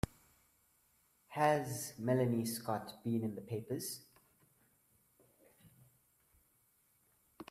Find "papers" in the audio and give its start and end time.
3.41-4.01